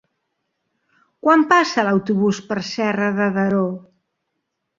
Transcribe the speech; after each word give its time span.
Quan 1.25 1.45
passa 1.51 1.85
l'autobús 1.89 2.39
per 2.49 2.59
Serra 2.71 3.11
de 3.21 3.29
Daró? 3.37 3.63